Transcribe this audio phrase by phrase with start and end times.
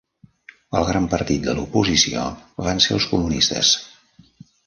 [0.79, 2.25] El gran partit de la oposició
[2.67, 3.77] van ser els comunistes.